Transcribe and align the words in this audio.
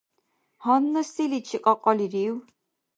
Гьанна 0.63 1.01
селичи 1.13 1.57
кьакьалирив? 1.63 2.35